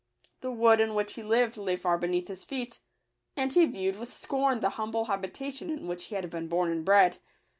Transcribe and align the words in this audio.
The 0.39 0.49
wood 0.49 0.79
in 0.79 0.95
which 0.95 1.13
he 1.13 1.21
lived 1.21 1.57
lay 1.57 1.75
far 1.75 1.95
beneath 1.95 2.27
his 2.27 2.43
feet, 2.43 2.79
and 3.37 3.53
he 3.53 3.65
viewed 3.67 3.99
with 3.99 4.11
scorn 4.11 4.59
the 4.59 4.69
humble 4.69 5.05
habitation 5.05 5.69
in 5.69 5.85
which 5.87 6.05
he 6.05 6.15
had 6.15 6.27
been 6.31 6.47
born 6.47 6.71
and 6.71 6.83
bred. 6.83 7.19